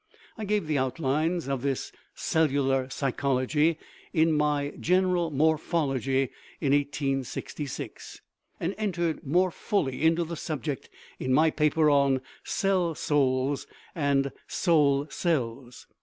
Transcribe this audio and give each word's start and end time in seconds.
I 0.35 0.45
gave 0.45 0.65
the 0.65 0.79
outlines 0.79 1.47
of 1.47 1.61
this 1.61 1.91
cellular 2.15 2.89
psychology 2.89 3.77
in 4.13 4.33
my 4.33 4.73
General 4.79 5.29
Morphology 5.29 6.29
in 6.59 6.71
1866, 6.73 8.21
and 8.59 8.73
entered 8.79 9.23
more 9.23 9.51
fully 9.51 10.01
into 10.01 10.23
the 10.23 10.35
subject 10.35 10.89
in 11.19 11.31
my 11.31 11.51
paper 11.51 11.87
on 11.91 12.21
"Cell 12.43 12.95
Souls 12.95 13.67
and 13.93 14.31
Soul 14.47 15.05
Cells." 15.11 15.85